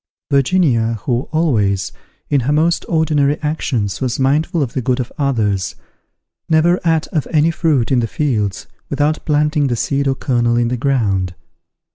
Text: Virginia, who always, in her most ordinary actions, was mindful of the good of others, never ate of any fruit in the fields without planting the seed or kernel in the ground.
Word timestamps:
Virginia, 0.31 0.93
who 1.03 1.29
always, 1.31 1.91
in 2.27 2.39
her 2.39 2.51
most 2.51 2.83
ordinary 2.89 3.37
actions, 3.43 4.01
was 4.01 4.19
mindful 4.19 4.63
of 4.63 4.73
the 4.73 4.81
good 4.81 4.99
of 4.99 5.11
others, 5.19 5.75
never 6.49 6.79
ate 6.83 7.05
of 7.09 7.27
any 7.29 7.51
fruit 7.51 7.91
in 7.91 7.99
the 7.99 8.07
fields 8.07 8.65
without 8.89 9.23
planting 9.25 9.67
the 9.67 9.75
seed 9.75 10.07
or 10.07 10.15
kernel 10.15 10.57
in 10.57 10.69
the 10.69 10.75
ground. 10.77 11.35